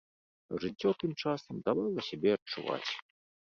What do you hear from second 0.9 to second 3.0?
тым часам давала сябе адчуваць.